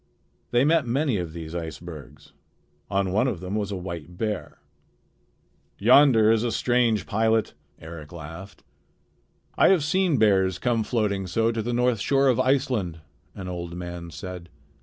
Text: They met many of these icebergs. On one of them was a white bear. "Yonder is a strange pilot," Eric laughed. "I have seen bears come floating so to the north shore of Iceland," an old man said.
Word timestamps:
They 0.49 0.65
met 0.65 0.87
many 0.87 1.17
of 1.17 1.31
these 1.31 1.53
icebergs. 1.53 2.33
On 2.89 3.11
one 3.11 3.27
of 3.27 3.39
them 3.39 3.53
was 3.53 3.71
a 3.71 3.75
white 3.75 4.17
bear. 4.17 4.57
"Yonder 5.77 6.31
is 6.31 6.41
a 6.43 6.51
strange 6.51 7.05
pilot," 7.05 7.53
Eric 7.79 8.11
laughed. 8.11 8.63
"I 9.59 9.67
have 9.67 9.83
seen 9.83 10.17
bears 10.17 10.57
come 10.57 10.81
floating 10.83 11.27
so 11.27 11.51
to 11.51 11.61
the 11.61 11.71
north 11.71 11.99
shore 11.99 12.29
of 12.29 12.39
Iceland," 12.39 13.01
an 13.35 13.47
old 13.47 13.75
man 13.75 14.09
said. 14.09 14.49